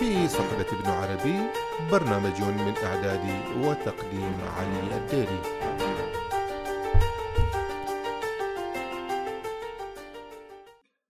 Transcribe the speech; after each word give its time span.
في 0.00 0.28
صحبة 0.28 0.80
ابن 0.80 0.90
عربي 0.90 1.52
برنامج 1.90 2.42
من 2.42 2.74
إعداد 2.76 3.24
وتقديم 3.64 4.40
علي 4.40 4.96
الديري. 4.96 5.40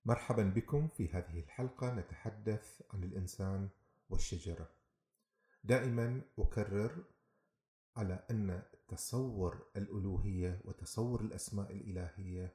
مرحبا 0.04 0.42
بكم 0.42 0.88
في 0.88 1.08
هذه 1.08 1.38
الحلقة. 1.38 1.94
نتحدث 1.94 2.82
عن 2.94 3.04
الإنسان 3.04 3.68
والشجرة. 4.08 4.70
دائما 5.64 6.20
أكرر 6.38 7.04
على 7.96 8.24
أن 8.30 8.62
تصور 8.88 9.66
الألوهية 9.76 10.60
وتصور 10.64 11.20
الأسماء 11.20 11.72
الإلهية 11.72 12.54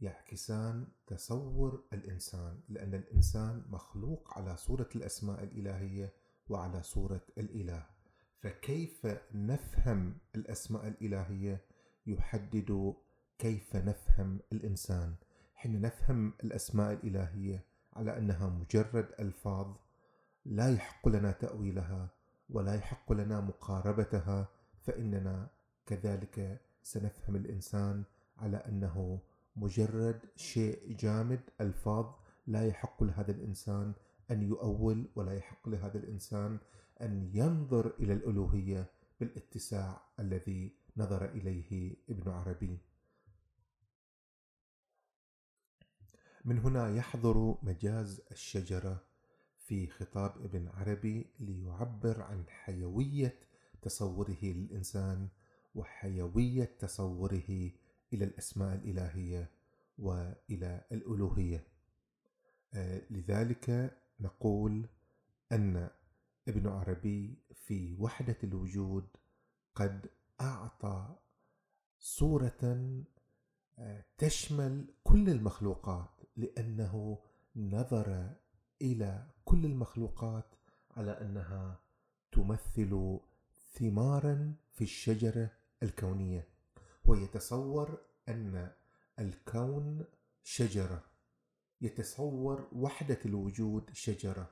يعكسان 0.00 0.86
تصور 1.06 1.84
الإنسان 1.92 2.60
لأن 2.68 2.94
الإنسان 2.94 3.64
مخلوق 3.68 4.38
على 4.38 4.56
صورة 4.56 4.88
الأسماء 4.96 5.44
الإلهية 5.44 6.12
وعلى 6.48 6.82
صورة 6.82 7.22
الإله. 7.38 7.86
فكيف 8.40 9.06
نفهم 9.34 10.18
الأسماء 10.34 10.88
الإلهية؟ 10.88 11.64
يحدد 12.06 12.94
كيف 13.38 13.76
نفهم 13.76 14.40
الإنسان. 14.52 15.14
حين 15.54 15.80
نفهم 15.80 16.32
الأسماء 16.44 16.92
الإلهية 16.92 17.64
على 17.92 18.18
أنها 18.18 18.48
مجرد 18.48 19.08
ألفاظ 19.20 19.76
لا 20.44 20.74
يحق 20.74 21.08
لنا 21.08 21.32
تأويلها 21.32 22.08
ولا 22.50 22.74
يحق 22.74 23.12
لنا 23.12 23.40
مقاربتها 23.40 24.48
فإننا 24.82 25.50
كذلك 25.86 26.60
سنفهم 26.82 27.36
الإنسان 27.36 28.04
على 28.38 28.56
أنه 28.56 29.20
مجرد 29.56 30.20
شيء 30.36 30.92
جامد 30.92 31.40
ألفاظ 31.60 32.06
لا 32.46 32.66
يحق 32.66 33.02
لهذا 33.02 33.30
الإنسان 33.30 33.92
أن 34.30 34.42
يؤول 34.42 35.06
ولا 35.14 35.32
يحق 35.32 35.68
لهذا 35.68 35.98
الإنسان 35.98 36.58
أن 37.00 37.30
ينظر 37.34 37.94
إلى 37.98 38.12
الألوهية 38.12 38.90
بالاتساع 39.20 40.02
الذي 40.20 40.72
نظر 40.96 41.24
إليه 41.24 41.96
ابن 42.10 42.30
عربي. 42.30 42.78
من 46.44 46.58
هنا 46.58 46.88
يحضر 46.88 47.58
مجاز 47.62 48.22
الشجرة 48.30 49.02
في 49.58 49.86
خطاب 49.86 50.44
ابن 50.44 50.68
عربي 50.68 51.26
ليعبر 51.40 52.22
عن 52.22 52.44
حيوية 52.48 53.38
تصوره 53.82 54.42
للإنسان 54.42 55.28
وحيوية 55.74 56.76
تصوره 56.78 57.70
إلى 58.12 58.24
الأسماء 58.24 58.74
الإلهية 58.74 59.50
وإلى 59.98 60.84
الألوهية. 60.92 61.64
آه، 62.74 63.02
لذلك 63.10 63.96
نقول 64.20 64.86
أن 65.52 65.90
ابن 66.48 66.66
عربي 66.66 67.38
في 67.54 67.96
وحدة 67.98 68.36
الوجود 68.44 69.06
قد 69.74 70.06
أعطى 70.40 71.14
صورة 71.98 72.94
آه، 73.78 74.04
تشمل 74.18 74.84
كل 75.04 75.28
المخلوقات 75.30 76.10
لأنه 76.36 77.18
نظر 77.56 78.30
إلى 78.82 79.26
كل 79.44 79.64
المخلوقات 79.64 80.54
على 80.96 81.10
أنها 81.10 81.80
تمثل 82.32 83.18
ثمارا 83.74 84.54
في 84.72 84.84
الشجرة 84.84 85.50
الكونية. 85.82 86.48
ويتصور 87.06 87.98
أن 88.28 88.70
الكون 89.18 90.04
شجرة. 90.42 91.04
يتصور 91.80 92.68
وحدة 92.72 93.18
الوجود 93.26 93.90
شجرة. 93.92 94.50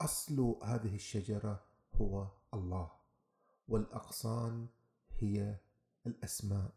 أصل 0.00 0.56
هذه 0.64 0.94
الشجرة 0.94 1.64
هو 1.94 2.28
الله. 2.54 2.90
والأغصان 3.68 4.66
هي 5.18 5.56
الأسماء. 6.06 6.72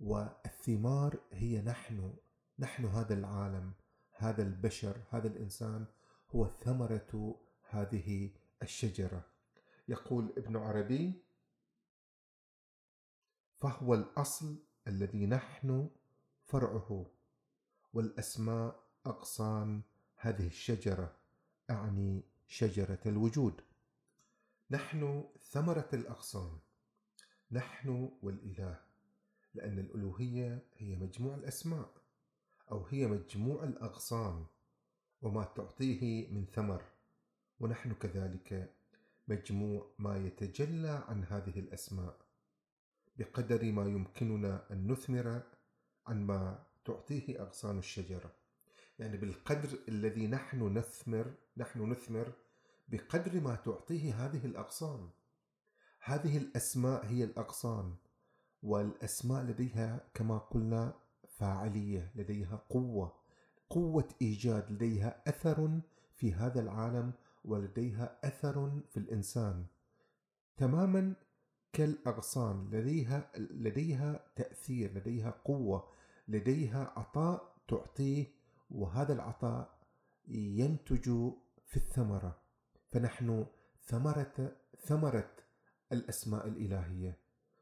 والثمار 0.00 1.20
هي 1.32 1.62
نحن. 1.62 2.12
نحن 2.58 2.84
هذا 2.84 3.14
العالم. 3.14 3.72
هذا 4.12 4.42
البشر. 4.42 4.96
هذا 5.10 5.28
الإنسان 5.28 5.86
هو 6.30 6.46
ثمرة 6.46 7.40
هذه 7.70 8.30
الشجرة. 8.62 9.24
يقول 9.88 10.32
ابن 10.36 10.56
عربي 10.56 11.27
فهو 13.60 13.94
الأصل 13.94 14.56
الذي 14.86 15.26
نحن 15.26 15.90
فرعه 16.44 17.06
والأسماء 17.92 18.82
أغصان 19.06 19.82
هذه 20.16 20.46
الشجرة 20.46 21.16
أعني 21.70 22.22
شجرة 22.46 22.98
الوجود. 23.06 23.60
نحن 24.70 25.24
ثمرة 25.50 25.88
الأغصان 25.92 26.58
نحن 27.52 28.10
والإله 28.22 28.80
لأن 29.54 29.78
الألوهية 29.78 30.66
هي 30.76 30.96
مجموع 30.96 31.34
الأسماء 31.34 31.90
أو 32.70 32.86
هي 32.86 33.06
مجموع 33.06 33.64
الأغصان 33.64 34.46
وما 35.22 35.44
تعطيه 35.44 36.28
من 36.28 36.46
ثمر. 36.46 36.82
ونحن 37.60 37.94
كذلك 37.94 38.74
مجموع 39.28 39.90
ما 39.98 40.16
يتجلى 40.16 41.04
عن 41.08 41.24
هذه 41.24 41.58
الأسماء. 41.58 42.27
بقدر 43.18 43.72
ما 43.72 43.86
يمكننا 43.86 44.72
أن 44.72 44.92
نثمر 44.92 45.42
عن 46.06 46.26
ما 46.26 46.66
تعطيه 46.84 47.42
أغصان 47.42 47.78
الشجرة. 47.78 48.32
يعني 48.98 49.16
بالقدر 49.16 49.78
الذي 49.88 50.26
نحن 50.26 50.78
نثمر 50.78 51.34
نحن 51.56 51.90
نثمر 51.92 52.32
بقدر 52.88 53.40
ما 53.40 53.54
تعطيه 53.54 54.26
هذه 54.26 54.46
الأغصان. 54.46 55.10
هذه 56.04 56.38
الأسماء 56.38 57.06
هي 57.06 57.24
الأغصان 57.24 57.94
والأسماء 58.62 59.44
لديها 59.44 60.10
كما 60.14 60.38
قلنا 60.38 60.94
فاعلية 61.28 62.12
لديها 62.14 62.56
قوة 62.70 63.12
قوة 63.70 64.08
إيجاد 64.22 64.72
لديها 64.72 65.22
أثر 65.26 65.80
في 66.16 66.34
هذا 66.34 66.60
العالم 66.60 67.12
ولديها 67.44 68.18
أثر 68.24 68.80
في 68.90 68.96
الإنسان. 68.96 69.66
تماما 70.56 71.14
كالأغصان 71.78 72.68
لديها 72.72 73.30
لديها 73.36 74.20
تأثير 74.36 74.94
لديها 74.94 75.30
قوة 75.44 75.88
لديها 76.28 76.92
عطاء 76.96 77.54
تعطيه 77.68 78.26
وهذا 78.70 79.12
العطاء 79.12 79.78
ينتج 80.28 81.04
في 81.66 81.76
الثمرة. 81.76 82.38
فنحن 82.90 83.46
ثمرة 83.84 84.52
ثمرة 84.84 85.30
الأسماء 85.92 86.48
الإلهية. 86.48 87.18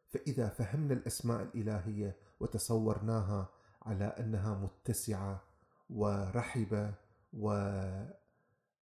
فإذا 0.08 0.48
فهمنا 0.48 0.94
الأسماء 0.94 1.42
الإلهية 1.42 2.16
وتصورناها 2.40 3.48
على 3.82 4.04
أنها 4.04 4.54
متسعة 4.54 5.42
ورحبة 5.90 6.94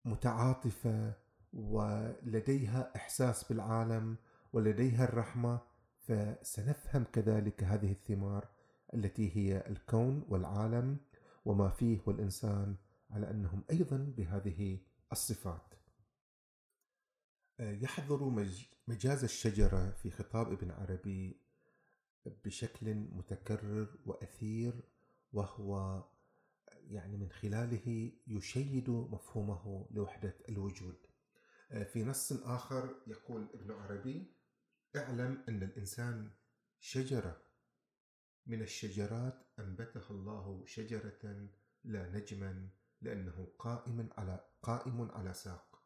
ومتعاطفة 0.04 1.12
ولديها 1.52 2.92
إحساس 2.96 3.44
بالعالم 3.44 4.16
ولديها 4.54 5.04
الرحمة 5.04 5.60
فسنفهم 5.98 7.04
كذلك 7.04 7.64
هذه 7.64 7.92
الثمار 7.92 8.48
التي 8.94 9.36
هي 9.36 9.66
الكون 9.66 10.24
والعالم 10.28 10.96
وما 11.44 11.70
فيه 11.70 12.00
والإنسان 12.06 12.76
على 13.10 13.30
أنهم 13.30 13.64
أيضا 13.70 13.96
بهذه 14.16 14.78
الصفات. 15.12 15.74
آه، 17.60 17.72
يحضر 17.72 18.46
مجاز 18.88 19.24
الشجرة 19.24 19.90
في 19.90 20.10
خطاب 20.10 20.52
ابن 20.52 20.70
عربي 20.70 21.40
بشكل 22.44 22.94
متكرر 22.94 23.98
وأثير 24.06 24.82
وهو 25.32 26.04
يعني 26.68 27.16
من 27.16 27.30
خلاله 27.30 28.12
يشيد 28.26 28.90
مفهومه 28.90 29.88
لوحدة 29.90 30.34
الوجود. 30.48 30.96
آه، 31.70 31.84
في 31.84 32.04
نص 32.04 32.32
آخر 32.32 32.94
يقول 33.06 33.48
ابن 33.54 33.70
عربي 33.70 34.34
اعلم 34.96 35.44
أن 35.48 35.62
الإنسان 35.62 36.30
شجرة 36.80 37.36
من 38.46 38.62
الشجرات 38.62 39.42
أنبتها 39.58 40.10
الله 40.10 40.62
شجرة 40.66 41.48
لا 41.84 42.10
نجما 42.10 42.68
لأنه 43.02 43.48
قائم 43.58 44.08
على 44.18 44.44
قائم 44.62 45.10
على 45.10 45.34
ساق. 45.34 45.82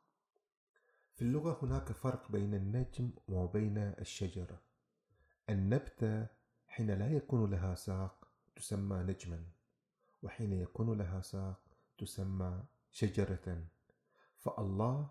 في 1.14 1.22
اللغة 1.22 1.58
هناك 1.62 1.93
فرق 1.93 2.32
بين 2.32 2.55
النجم 2.55 3.10
وبين 3.28 3.78
الشجرة. 3.78 4.62
النبتة 5.49 6.26
حين 6.66 6.90
لا 6.90 7.12
يكون 7.12 7.50
لها 7.50 7.75
ساق 7.75 8.28
تسمى 8.56 8.96
نجما، 8.96 9.44
وحين 10.22 10.52
يكون 10.52 10.99
لها 10.99 11.20
ساق 11.20 11.60
تسمى 11.99 12.64
شجرة. 12.90 13.64
فالله 14.38 15.10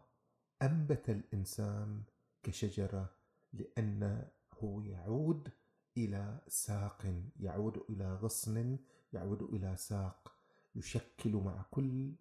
أنبت 0.61 1.09
الإنسان 1.09 2.03
كشجرة 2.43 3.16
لأنه 3.53 4.27
يعود 4.63 5.51
إلى 5.97 6.41
ساق 6.47 7.23
يعود 7.39 7.77
إلى 7.89 8.15
غصن 8.15 8.77
يعود 9.13 9.41
إلى 9.41 9.77
ساق 9.77 10.35
يشكل 10.75 11.35
مع 11.35 11.65
كل 11.71 12.13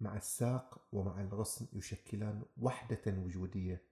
مع 0.00 0.16
الساق 0.16 0.86
ومع 0.92 1.20
الغصن 1.20 1.66
يشكلان 1.72 2.42
وحدة 2.60 3.02
وجودية. 3.06 3.82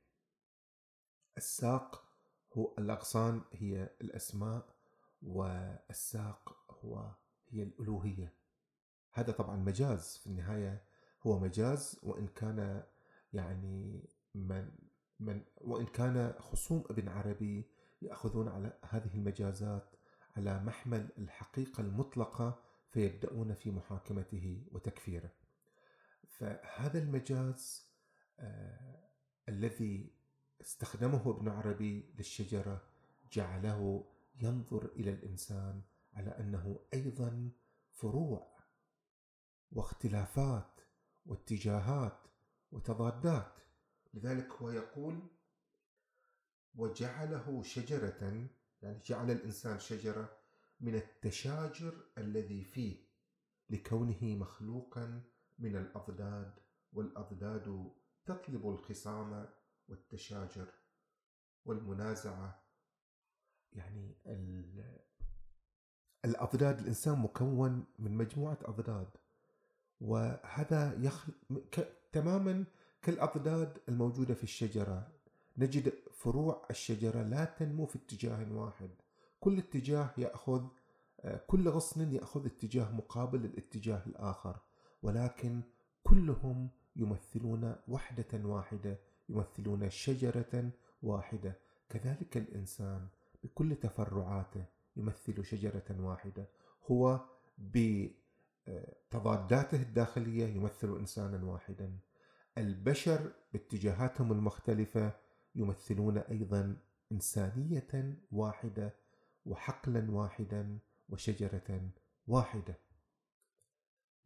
الساق 1.36 2.04
هو 2.52 2.74
الأغصان 2.78 3.42
هي 3.52 3.90
الأسماء 4.00 4.74
والساق 5.22 6.76
هو 6.84 7.10
هي 7.48 7.62
الألوهية. 7.62 8.32
هذا 9.12 9.32
طبعا 9.32 9.56
مجاز 9.56 10.16
في 10.16 10.26
النهاية. 10.26 10.84
هو 11.22 11.38
مجاز 11.38 12.00
وإن 12.02 12.26
كان 12.26 12.84
يعني 13.32 14.08
من 14.34 14.70
من 15.20 15.42
وإن 15.56 15.86
كان 15.86 16.34
خصوم 16.38 16.84
ابن 16.90 17.08
عربي 17.08 17.70
يأخذون 18.02 18.48
على 18.48 18.78
هذه 18.82 19.14
المجازات 19.14 19.96
على 20.36 20.60
محمل 20.60 21.08
الحقيقة 21.18 21.80
المطلقة 21.80 22.62
فيبدأون 22.90 23.54
في 23.54 23.70
محاكمته 23.70 24.66
وتكفيره. 24.72 25.30
فهذا 26.28 26.98
المجاز 26.98 27.88
آه 28.38 29.08
الذي 29.48 30.14
استخدمه 30.60 31.30
ابن 31.30 31.48
عربي 31.48 32.14
للشجرة 32.18 32.82
جعله 33.32 34.04
ينظر 34.40 34.84
إلى 34.96 35.10
الإنسان 35.10 35.82
على 36.14 36.30
أنه 36.30 36.80
أيضا 36.94 37.50
فروع 37.92 38.58
واختلافات 39.72 40.80
واتجاهات 41.26 42.18
وتضادات. 42.72 43.52
لذلك 44.14 44.52
هو 44.52 44.70
يقول 44.70 45.20
وجعله 46.74 47.62
شجرة 47.62 48.48
يعني 48.82 48.98
جعل 49.04 49.30
الإنسان 49.30 49.78
شجرة 49.78 50.38
من 50.80 50.94
التشاجر 50.94 52.04
الذي 52.18 52.64
فيه 52.64 53.08
لكونه 53.70 54.18
مخلوقا 54.22 55.22
من 55.58 55.76
الأضداد 55.76 56.54
والأضداد 56.92 57.92
تطلب 58.26 58.68
الخصام 58.68 59.48
والتشاجر 59.88 60.68
والمنازعة. 61.64 62.64
يعني 63.72 64.16
الأضداد 66.24 66.78
الإنسان 66.78 67.18
مكون 67.18 67.86
من 67.98 68.16
مجموعة 68.16 68.58
أضداد 68.62 69.08
وهذا 70.00 70.94
يخل... 70.94 71.32
ك... 71.72 71.92
تماما 72.12 72.64
كالأضداد 73.02 73.78
الموجودة 73.88 74.34
في 74.34 74.42
الشجرة. 74.42 75.08
نجد 75.58 75.92
فروع 76.12 76.66
الشجرة 76.70 77.22
لا 77.22 77.44
تنمو 77.44 77.86
في 77.86 77.96
اتجاه 77.96 78.52
واحد. 78.52 78.90
كل 79.40 79.58
اتجاه 79.58 80.10
يأخذ 80.18 80.66
كل 81.46 81.68
غصن 81.68 82.12
يأخذ 82.12 82.46
اتجاه 82.46 82.92
مقابل 82.92 83.38
للاتجاه 83.38 84.02
الآخر. 84.06 84.56
ولكن 85.02 85.62
كلهم 86.02 86.68
يمثلون 86.96 87.76
وحدة 87.88 88.46
واحدة 88.46 88.98
يمثلون 89.28 89.90
شجرة 89.90 90.70
واحدة. 91.02 91.58
كذلك 91.88 92.36
الإنسان 92.36 93.08
بكل 93.44 93.76
تفرعاته 93.76 94.64
يمثل 94.96 95.44
شجرة 95.44 95.96
واحدة. 96.00 96.48
هو 96.90 97.20
بتضاداته 98.68 99.82
الداخلية 99.82 100.46
يمثل 100.46 100.96
إنسانا 100.98 101.44
واحدا. 101.44 101.98
البشر 102.58 103.32
باتجاهاتهم 103.52 104.32
المختلفة 104.32 105.12
يمثلون 105.54 106.18
أيضا 106.18 106.76
إنسانية 107.12 108.18
واحدة 108.32 108.94
وحقلا 109.46 110.10
واحدا 110.10 110.78
وشجرة 111.08 111.90
واحدة. 112.26 112.78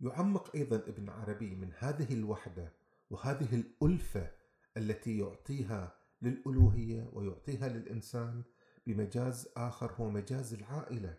يعمق 0.00 0.56
أيضا 0.56 0.76
ابن 0.76 1.08
عربي 1.08 1.54
من 1.54 1.72
هذه 1.78 2.14
الوحدة 2.14 2.72
وهذه 3.10 3.54
الألفة 3.54 4.30
التي 4.76 5.18
يعطيها 5.18 5.94
للألوهية 6.22 7.10
ويعطيها 7.12 7.68
للإنسان 7.68 8.42
بمجاز 8.86 9.48
آخر 9.56 9.92
هو 9.92 10.10
مجاز 10.10 10.54
العائلة. 10.54 11.18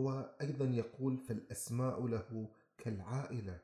هو 0.00 0.36
أيضا 0.40 0.64
يقول 0.64 1.18
فالأسماء 1.18 2.06
له 2.06 2.50
كالعائلة 2.78 3.60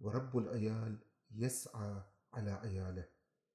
ورب 0.00 0.38
العيال 0.38 0.98
يسعى 1.34 2.02
على 2.32 2.50
عياله. 2.50 3.04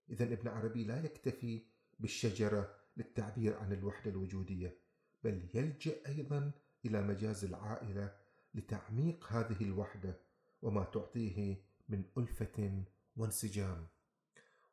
إذا 0.10 0.24
ابن 0.24 0.48
عربي 0.48 0.84
لا 0.84 1.06
يكتفي 1.06 1.62
بالشجرة 2.00 2.75
للتعبير 2.98 3.58
عن 3.58 3.74
الوحدة 3.74 4.12
الوجودية 4.12 4.78
بل 5.24 5.50
يلجأ 5.54 6.08
أيضا 6.08 6.52
إلى 6.86 7.02
مجاز 7.02 7.46
العائلة 7.46 8.16
لتعميق 8.54 9.25
هذه 9.34 9.64
الوحدة 9.64 10.20
وما 10.62 10.84
تعطيه 10.84 11.58
من 11.90 12.04
ألفة 12.18 12.84
وانسجام. 13.18 13.88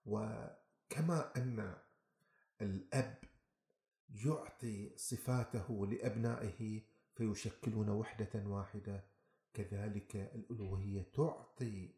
وكما 0.06 1.37
أن 1.37 1.76
الأب 2.61 3.19
يعطي 4.14 4.93
صفاته 4.97 5.87
لأبنائه 5.87 6.81
فيشكلون 7.14 7.88
وحدة 7.88 8.47
واحدة 8.47 9.05
كذلك 9.55 10.17
الألوهية 10.17 11.02
تعطي 11.14 11.88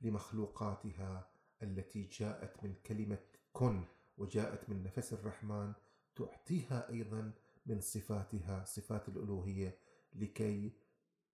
لمخلوقاتها 0.00 1.31
التي 1.62 2.02
جاءت 2.02 2.64
من 2.64 2.74
كلمة 2.86 3.18
كن 3.52 3.84
وجاءت 4.18 4.68
من 4.70 4.82
نفس 4.82 5.12
الرحمن 5.12 5.72
تعطيها 6.16 6.88
أيضا 6.90 7.32
من 7.66 7.80
صفاتها 7.80 8.64
صفات 8.64 9.08
الألوهية 9.08 9.78
لكي 10.14 10.72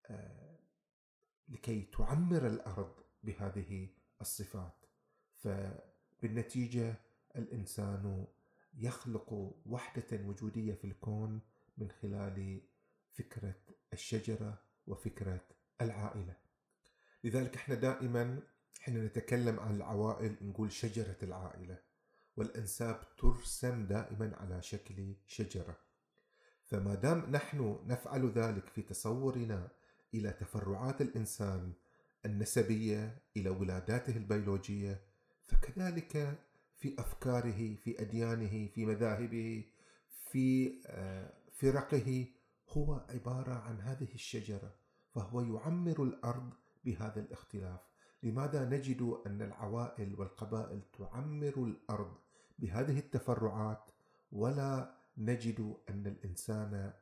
آه 0.07 0.59
لكي 1.49 1.83
تعمر 1.83 2.47
الأرض 2.47 2.95
بهذه 3.23 3.89
الصفات. 4.21 4.87
فبالنتيجة 5.37 6.95
الإنسان 7.37 8.27
يخلق 8.75 9.55
وحدة 9.67 10.27
وجودية 10.27 10.75
في 10.75 10.85
الكون 10.85 11.41
من 11.79 11.91
خلال 11.91 12.61
فكرة 13.13 13.55
الشجرة 13.93 14.63
وفكرة 14.87 15.41
العائلة. 15.81 16.37
لذلك 17.25 17.57
إحنا 17.57 17.75
دائما 17.75 18.43
حين 18.79 19.05
نتكلم 19.05 19.61
عن 19.61 19.77
العوائل 19.77 20.37
نقول 20.43 20.73
شجرة 20.73 21.17
العائلة 21.23 21.79
والأنساب 22.37 23.01
ترسم 23.19 23.87
دائما 23.87 24.37
على 24.37 24.63
شكل 24.63 25.15
شجرة. 25.27 25.77
فما 26.67 26.95
دام 26.95 27.31
نحن 27.31 27.79
نفعل 27.87 28.31
ذلك 28.31 28.69
في 28.69 28.83
تصورنا 28.83 29.69
إلى 30.15 30.31
تفرعات 30.31 31.01
الإنسان 31.01 31.73
النسبية 32.27 33.23
إلى 33.37 33.51
ولاداته 33.51 34.17
البيولوجية 34.17 35.01
فكذلك 35.47 36.39
في 36.79 36.95
أفكاره 36.99 37.75
في 37.75 38.01
أديانه 38.03 38.69
في 38.75 38.87
مذاهبه 38.87 39.65
في 40.31 40.81
آه، 40.87 41.33
فرقه 41.53 42.27
هو 42.69 43.07
عبارة 43.09 43.55
عن 43.55 43.81
هذه 43.81 44.15
الشجرة 44.15 44.75
فهو 45.15 45.41
يعمر 45.41 46.03
الأرض 46.03 46.53
بهذا 46.85 47.21
الاختلاف. 47.21 47.81
لماذا 48.23 48.65
نجد 48.65 49.21
أن 49.27 49.43
العوائل 49.43 50.21
والقبائل 50.21 50.83
تعمر 50.99 51.65
الأرض 51.65 52.15
بهذه 52.59 52.99
التفرعات 52.99 53.91
ولا 54.33 54.95
نجد 55.19 55.77
أن 55.89 56.07
الإنسان 56.07 56.93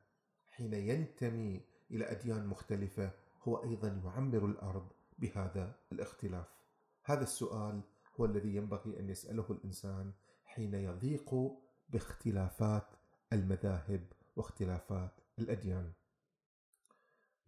حين 0.46 0.74
ينتمي 0.74 1.60
إلى 1.90 2.10
أديان 2.10 2.46
مختلفة 2.46 3.10
هو 3.42 3.62
أيضا 3.64 3.88
يعمر 4.04 4.44
الأرض 4.44 4.88
بهذا 5.18 5.74
الاختلاف؟ 5.92 6.46
هذا 7.04 7.22
السؤال 7.22 7.80
هو 8.20 8.24
الذي 8.24 8.56
ينبغي 8.56 9.00
أن 9.00 9.10
يسأله 9.10 9.46
الإنسان 9.50 10.12
حين 10.44 10.74
يضيق 10.74 11.34
باختلافات 11.88 12.86
المذاهب 13.32 14.06
واختلافات 14.36 15.12
الأديان. 15.38 15.92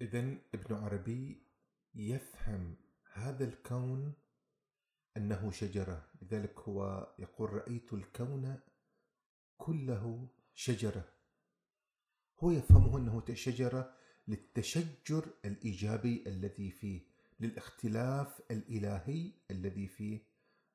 إذا 0.01 0.19
ابن 0.55 0.75
عربي 0.75 1.43
يفهم 1.95 2.77
هذا 3.19 3.45
الكون 3.45 4.13
أنه 5.17 5.51
شجرة. 5.51 6.07
لذلك 6.23 6.59
هو 6.59 7.09
يقول 7.19 7.53
رأيت 7.53 7.93
الكون 7.93 8.61
كله 9.59 10.29
شجرة. 10.55 11.05
هو 12.41 12.51
يفهمه 12.51 12.99
أنه 12.99 13.23
شجرة 13.35 13.95
للتشجر 14.29 15.29
الإيجابي 15.45 16.25
الذي 16.27 16.71
فيه 16.71 17.01
للاختلاف 17.41 18.41
الإلهي 18.51 19.33
الذي 19.51 19.89
فيه. 19.89 20.21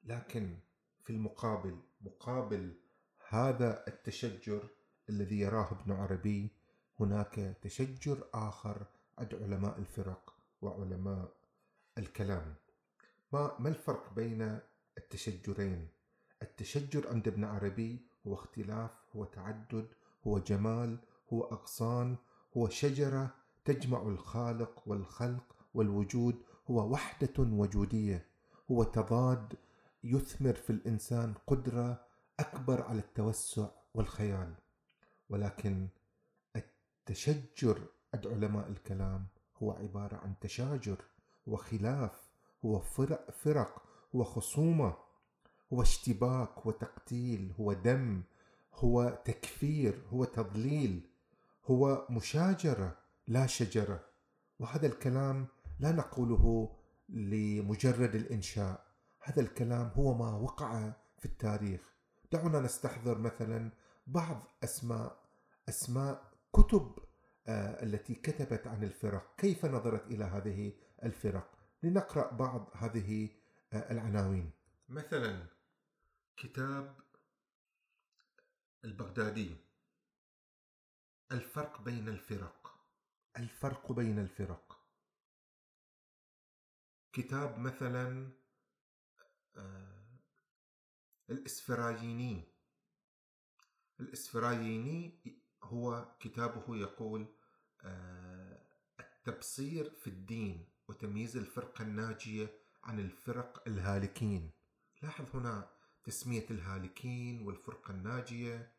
لكن 0.04 0.58
في 1.04 1.10
المقابل 1.10 1.80
مقابل 2.02 2.74
هذا 3.30 3.88
التشجر 3.88 4.70
الذي 5.10 5.40
يراه 5.40 5.72
ابن 5.72 5.92
عربي 5.92 6.50
هناك 7.00 7.58
تشجر 7.62 8.28
آخر 8.34 8.86
عند 9.18 9.36
علماء 9.36 9.80
الفرق 9.80 10.36
وعلماء 10.62 11.32
الكلام. 11.98 12.56
ما 13.34 13.56
ما 13.60 13.70
الفرق 13.70 14.14
بين 14.14 14.60
التشجرين؟ 14.98 15.88
التشجر 16.42 17.10
عند 17.10 17.28
ابن 17.28 17.44
عربي 17.44 18.08
هو 18.28 18.34
اختلاف 18.34 18.92
هو 19.16 19.26
تعدد 19.26 19.88
هو 20.28 20.40
جمال 20.40 20.98
هو 21.34 21.44
أغصان 21.44 22.18
هو 22.58 22.70
شجرة 22.70 23.36
تجمع 23.66 24.02
الخالق 24.02 24.84
والخلق 24.86 25.56
والوجود 25.74 26.44
هو 26.70 26.92
وحدة 26.92 27.34
وجودية 27.40 28.26
هو 28.72 28.84
تضاد 28.84 29.54
يثمر 30.04 30.54
في 30.54 30.70
الإنسان 30.70 31.34
قدرة 31.48 32.06
أكبر 32.40 32.82
على 32.82 33.00
التوسع 33.00 33.68
والخيال. 33.94 34.54
ولكن 35.30 35.88
التشجر 36.56 37.88
عند 38.14 38.28
علماء 38.28 38.70
الكلام 38.70 39.28
هو 39.58 39.72
عبارة 39.72 40.16
عن 40.16 40.34
تشاجر. 40.42 41.06
هو 41.50 41.56
خلاف 41.56 42.12
هو 42.66 42.80
فرق, 42.80 43.32
فرق 43.32 43.84
هو 44.16 44.24
خصومه 44.24 44.94
هو 45.74 45.82
اشتباك 45.82 46.50
هو 46.66 46.72
تقتيل 46.72 47.54
هو 47.60 47.74
دم 47.74 48.24
هو 48.74 49.22
تكفير 49.26 50.02
هو 50.14 50.24
تضليل 50.24 51.10
هو 51.66 52.08
مشاجرة 52.10 52.98
لا 53.28 53.48
شجرة. 53.48 54.04
وهذا 54.60 54.88
الكلام 54.88 55.48
لا 55.80 55.92
نقوله 55.92 56.76
لمجرد 57.10 58.16
الإنشاء. 58.16 58.88
هذا 59.24 59.42
الكلام 59.42 59.92
هو 59.96 60.14
ما 60.14 60.36
وقع 60.38 60.92
في 61.20 61.26
التاريخ. 61.26 61.82
دعونا 62.32 62.60
نستحضر 62.60 63.18
مثلا 63.18 63.72
بعض 64.08 64.44
أسماء 64.64 65.20
أسماء 65.70 66.32
كتب 66.54 66.92
آه، 67.48 67.84
التي 67.84 68.16
كتبت 68.16 68.68
عن 68.68 68.84
الفرق. 68.84 69.36
كيف 69.38 69.66
نظرت 69.66 70.08
إلى 70.08 70.24
هذه 70.24 70.74
الفرق. 71.04 71.60
لنقرأ 71.84 72.32
بعض 72.32 72.70
هذه 72.74 73.30
آه، 73.74 73.92
العناوين. 73.92 74.52
مثلا 74.90 75.48
كتاب 76.38 77.00
البغدادي. 78.86 79.56
الفرق 81.32 81.82
بين 81.82 82.08
الفرق. 82.08 82.88
الفرق 83.38 83.92
بين 83.92 84.20
الفرق. 84.20 84.80
كتاب 87.14 87.60
مثلا 87.60 88.32
آه، 89.58 90.20
الإسفرايني. 91.30 92.54
الإسفرايني 94.00 95.22
هو 95.64 96.16
كتابه 96.20 96.76
يقول 96.76 97.36
آه، 97.82 98.62
التبصير 99.00 99.90
في 99.90 100.08
الدين. 100.08 100.73
وتمييز 100.94 101.38
الفرقة 101.38 101.82
الناجية 101.82 102.54
عن 102.84 103.00
الفرق 103.00 103.64
الهالكين. 103.68 104.52
لاحظ 105.02 105.26
هنا 105.34 105.70
تسمية 106.04 106.46
الهالكين 106.52 107.48
والفرقة 107.48 107.92
الناجية 107.92 108.72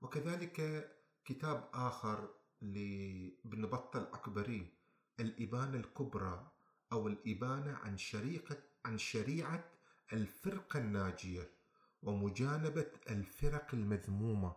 وكذلك 0.00 0.88
كتاب 1.24 1.68
آخر 1.74 2.28
لابن 2.62 3.66
بطة 3.66 3.98
الأكبري 3.98 4.72
الإبانة 5.20 5.76
الكبرى 5.76 6.50
أو 6.92 7.08
الإبانة 7.08 7.76
عن 7.76 7.98
شريعة 7.98 8.56
عن 8.84 8.98
شريعة 8.98 9.64
الفرقة 10.12 10.78
الناجية 10.78 11.50
ومجانبة 12.02 12.90
الفرق 13.10 13.74
المذمومة. 13.74 14.56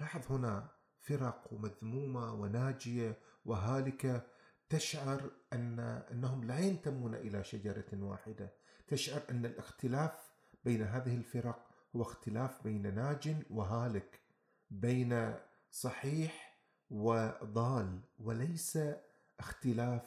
لاحظ 0.00 0.32
هنا 0.32 0.68
فرق 1.00 1.52
ومذمومة 1.52 2.32
وناجية 2.32 3.18
وهالكة 3.44 4.26
تشعر 4.72 5.30
أن 5.52 5.78
أنهم 6.12 6.44
لا 6.44 6.58
ينتمون 6.58 7.14
إلى 7.14 7.44
شجرة 7.44 7.86
واحدة. 7.92 8.52
تشعر 8.88 9.22
أن 9.30 9.46
الاختلاف 9.46 10.32
بين 10.64 10.82
هذه 10.82 11.16
الفرق 11.16 11.70
هو 11.96 12.02
اختلاف 12.02 12.62
بين 12.62 12.94
ناج 12.94 13.36
وهالك 13.50 14.20
بين 14.70 15.34
صحيح 15.70 16.58
وضال 16.90 18.00
وليس 18.18 18.78
اختلاف 19.38 20.02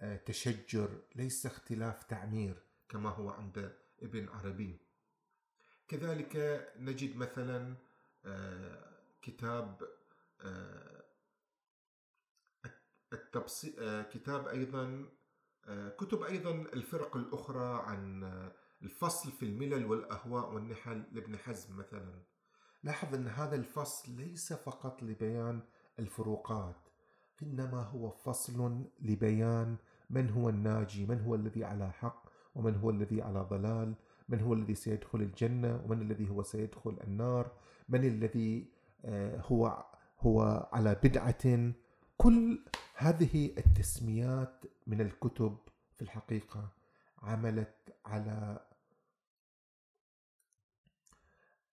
آه، 0.00 0.16
تشجر 0.16 1.00
ليس 1.16 1.46
اختلاف 1.46 2.02
تعمير 2.02 2.62
كما 2.88 3.10
هو 3.10 3.30
عند 3.30 3.72
ابن 4.02 4.28
عربي. 4.28 4.80
كذلك 5.88 6.36
نجد 6.76 7.16
مثلا 7.16 7.74
آه، 8.24 8.96
كتاب 9.22 9.82
آه، 13.12 13.16
التبصير 13.16 14.02
كتاب 14.02 14.46
أيضا 14.46 15.08
كتب 15.98 16.22
أيضا 16.22 16.50
الفرق 16.50 17.16
الأخرى 17.16 17.82
عن 17.86 18.24
الفصل 18.82 19.32
في 19.32 19.44
الملل 19.44 19.86
والأهواء 19.86 20.54
والنحل 20.54 21.04
لابن 21.12 21.36
حزم 21.36 21.76
مثلا. 21.76 22.22
لاحظ 22.82 23.14
أن 23.14 23.28
هذا 23.28 23.56
الفصل 23.56 24.12
ليس 24.12 24.52
فقط 24.52 25.02
لبيان 25.02 25.60
الفروقات 25.98 26.88
إنما 27.42 27.82
هو 27.82 28.10
فصل 28.10 28.84
لبيان 29.00 29.76
من 30.10 30.30
هو 30.30 30.48
الناجي 30.48 31.06
من 31.06 31.20
هو 31.20 31.34
الذي 31.34 31.64
على 31.64 31.90
حق 31.90 32.30
ومن 32.54 32.76
هو 32.76 32.90
الذي 32.90 33.22
على 33.22 33.40
ضلال 33.40 33.94
من 34.28 34.40
هو 34.40 34.54
الذي 34.54 34.74
سيدخل 34.74 35.20
الجنة 35.20 35.82
ومن 35.84 36.02
الذي 36.02 36.30
هو 36.30 36.42
سيدخل 36.42 36.98
النار 37.04 37.52
من 37.88 38.04
الذي 38.04 38.72
آه، 39.04 39.40
هو 39.40 39.84
هو 40.20 40.68
على 40.72 40.94
بدعة 40.94 41.72
كل 42.20 42.64
هذه 42.94 43.54
التسميات 43.58 44.64
من 44.86 45.00
الكتب 45.00 45.58
في 45.96 46.02
الحقيقة 46.02 46.72
عملت 47.18 47.96
على 48.06 48.66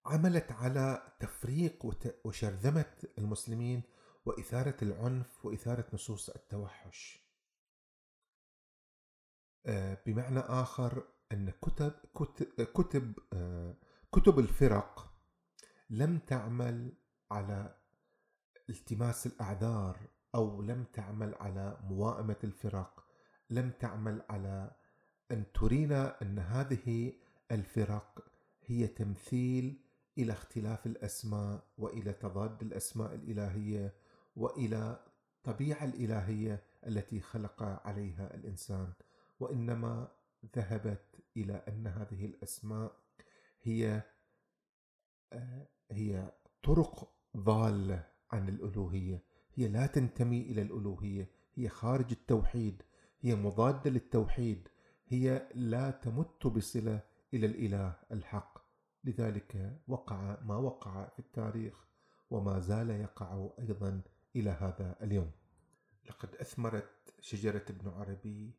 عملت 0.06 0.52
على 0.52 1.14
تفريق 1.20 1.86
وشرذمة 2.26 2.94
المسلمين 3.18 3.84
وإثارة 4.26 4.78
العنف 4.82 5.46
وإثارة 5.46 5.86
نصوص 5.94 6.30
التوحش. 6.30 7.22
آه، 9.66 9.98
بمعنى 10.06 10.40
آخر 10.40 11.08
أن 11.32 11.50
كتب 11.50 11.94
كتب 12.74 13.20
آه، 13.34 13.76
كتب 14.12 14.40
الفرق 14.40 15.14
لم 15.90 16.20
تعمل 16.20 16.94
على 17.32 17.78
التماس 18.70 19.28
الأعذار 19.28 20.17
أو 20.36 20.62
لم 20.62 20.86
تعمل 20.94 21.36
على 21.36 21.78
موائمة 21.90 22.38
الفرق 22.44 23.04
لم 23.50 23.72
تعمل 23.80 24.22
على 24.30 24.72
أن 25.32 25.44
ترينا 25.54 26.22
أن 26.22 26.40
هذه 26.40 27.14
الفرق 27.52 28.24
هي 28.66 28.88
تمثيل 28.88 29.82
إلى 30.18 30.34
اختلاف 30.34 30.86
الأسماء 30.86 31.64
وإلى 31.78 32.14
تضاد 32.14 32.62
الأسماء 32.62 33.16
الإلهية 33.16 33.94
وإلى 34.36 35.00
الطبيعه 35.38 35.86
الإلهية 35.86 36.64
التي 36.88 37.22
خلق 37.22 37.64
عليها 37.64 38.36
الإنسان. 38.36 38.94
وإنما 39.40 40.08
ذهبت 40.56 41.06
إلى 41.38 41.64
أن 41.68 41.88
هذه 41.88 42.26
الأسماء 42.26 42.96
هي 43.62 44.04
آه، 45.34 45.68
هي 45.92 46.32
طرق 46.64 47.14
ضالة 47.38 48.08
عن 48.32 48.50
الألوهية. 48.50 49.24
هي 49.58 49.68
لا 49.68 49.88
تنتمي 49.88 50.42
إلى 50.42 50.62
الألوهية 50.62 51.30
هي 51.56 51.70
خارج 51.70 52.12
التوحيد 52.12 52.84
هي 53.22 53.36
مضادة 53.36 53.90
للتوحيد 53.90 54.68
هي 55.08 55.50
لا 55.56 55.92
تمت 55.92 56.48
بصلة 56.48 57.02
إلى 57.34 57.46
الإله 57.46 57.96
الحق 58.12 58.60
لذلك 59.04 59.80
وقع 59.88 60.38
ما 60.44 60.58
وقع 60.58 61.10
في 61.10 61.20
التاريخ 61.20 61.88
وما 62.30 62.60
زال 62.60 62.90
يقع 62.90 63.50
أيضا 63.60 64.02
إلى 64.36 64.50
هذا 64.50 64.96
اليوم. 65.02 65.32
لقد 66.10 66.36
أثمرت 66.36 67.14
شجرة 67.22 67.66
ابن 67.70 67.90
عربي 67.90 68.56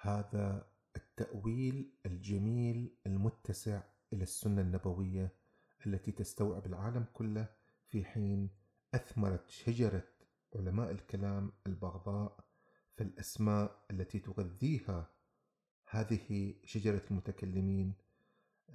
هذا 0.00 0.66
التأويل 0.96 1.92
الجميل 2.06 2.96
المتسع 3.06 3.82
إلى 4.12 4.22
السنة 4.22 4.60
النبوية 4.60 5.32
التي 5.86 6.12
تستوعب 6.12 6.66
العالم 6.66 7.06
كله 7.12 7.48
في 7.86 8.04
حين 8.04 8.50
أثمرت 8.94 9.50
شجرة 9.50 10.04
علماء 10.54 10.90
الكلام 10.90 11.52
البغضاء 11.66 12.44
في 12.94 13.02
الأسماء 13.02 13.84
التي 13.90 14.18
تغذيها 14.18 15.10
هذه 15.90 16.54
شجرة 16.64 17.02
المتكلمين. 17.10 17.94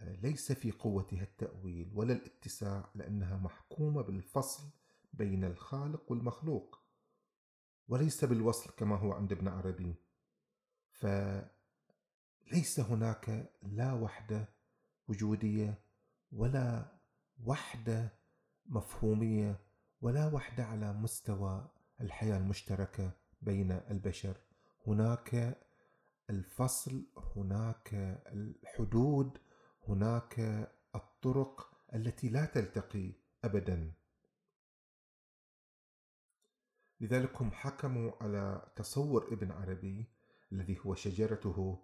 ليس 0.04 0.52
في 0.52 0.72
قوتها 0.72 1.24
التأويل 1.24 1.92
ولا 1.96 2.14
الاتساع 2.14 2.90
لأنها 2.96 3.38
محكومة 3.38 4.02
بالفصل 4.02 4.64
بين 5.14 5.44
الخالق 5.44 6.12
والمخلوق 6.12 6.80
وليس 7.88 8.26
بالوصل 8.26 8.72
كما 8.72 8.96
هو 8.96 9.12
عند 9.12 9.32
ابن 9.32 9.48
عربي. 9.48 9.96
فليس 10.92 12.80
هناك 12.80 13.52
لا 13.62 13.94
وحدة 13.94 14.50
وجودية 15.08 15.84
ولا 16.32 16.94
وحدة 17.46 18.14
مفهومية 18.66 19.60
ولا 20.04 20.28
وحدة 20.28 20.64
على 20.66 20.94
مستوى 20.94 21.70
الحياة 22.02 22.38
المشتركة 22.38 23.12
بين 23.42 23.72
البشر. 23.72 24.38
هناك 24.88 25.58
الفصل 26.30 27.06
هناك 27.36 27.94
الحدود 28.28 29.38
هناك 29.88 30.40
الطرق 30.96 31.70
التي 31.94 32.30
لا 32.30 32.46
تلتقي 32.46 33.12
ابدا. 33.44 33.94
لذلك 37.00 37.42
هم 37.42 37.52
حكموا 37.52 38.12
على 38.22 38.72
تصور 38.76 39.34
ابن 39.34 39.52
عربي 39.52 40.06
الذي 40.52 40.78
هو 40.86 40.96
شجرته 40.96 41.84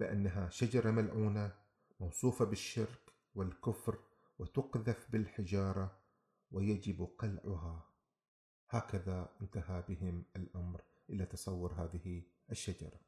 بأنها 0.00 0.48
شجرة 0.48 0.90
ملعونة 0.90 1.52
موصوفة 2.00 2.44
بالشرك 2.44 3.12
والكفر 3.34 3.98
وتقذف 4.38 5.10
بالحجارة. 5.10 6.07
ويجب 6.50 7.08
قلعها. 7.18 7.88
هكذا 8.68 9.36
انتهى 9.40 9.84
بهم 9.88 10.24
الأمر 10.36 10.82
إلى 11.10 11.26
تصور 11.26 11.72
هذه 11.72 12.22
الشجرة. 12.50 13.07